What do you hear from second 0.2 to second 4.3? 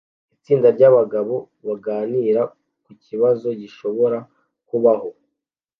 Itsinda ryabagabo baganira kukibazo gishobora